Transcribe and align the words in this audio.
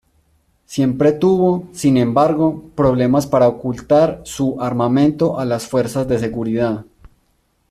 Siempre 0.65 1.11
tuvo, 1.11 1.67
sin 1.73 1.95
embargo, 1.95 2.63
problemas 2.73 3.27
para 3.27 3.47
ocultar 3.47 4.19
su 4.25 4.59
armamento 4.59 5.37
a 5.39 5.45
las 5.45 5.67
fuerzas 5.67 6.07
de 6.07 6.17
seguridad. 6.17 6.85